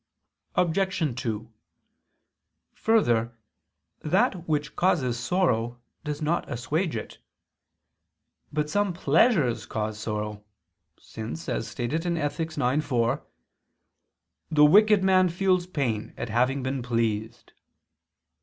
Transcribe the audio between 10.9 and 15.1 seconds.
since, as stated in Ethic. ix, 4, "the wicked